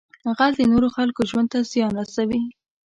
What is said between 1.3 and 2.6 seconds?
ته زیان رسوي